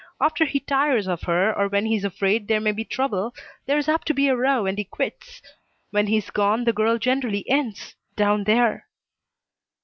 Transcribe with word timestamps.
After 0.19 0.45
he 0.45 0.59
tires 0.59 1.05
of 1.07 1.21
her, 1.29 1.55
or 1.55 1.67
when 1.67 1.85
he's 1.85 2.03
afraid 2.03 2.47
there 2.47 2.59
may 2.59 2.71
be 2.71 2.83
trouble, 2.83 3.35
there's 3.67 3.87
apt 3.87 4.07
to 4.07 4.15
be 4.15 4.29
a 4.29 4.35
row 4.35 4.65
and 4.65 4.75
he 4.79 4.83
quits. 4.83 5.43
When 5.91 6.07
he's 6.07 6.31
gone 6.31 6.63
the 6.63 6.73
girl 6.73 6.97
generally 6.97 7.47
ends 7.47 7.93
down 8.15 8.45
there." 8.45 8.87